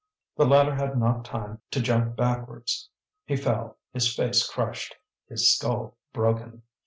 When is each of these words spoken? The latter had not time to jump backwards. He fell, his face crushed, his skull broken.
The 0.35 0.47
latter 0.47 0.73
had 0.73 0.97
not 0.97 1.23
time 1.25 1.61
to 1.69 1.79
jump 1.79 2.15
backwards. 2.15 2.89
He 3.25 3.35
fell, 3.35 3.77
his 3.93 4.11
face 4.11 4.47
crushed, 4.49 4.95
his 5.29 5.53
skull 5.55 5.95
broken. 6.11 6.63